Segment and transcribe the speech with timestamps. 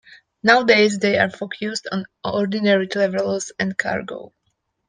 [0.41, 4.33] Nowadays they are focused on ordinary travellers and cargo.